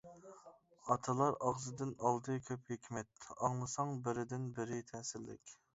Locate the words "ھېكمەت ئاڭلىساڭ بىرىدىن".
2.75-4.53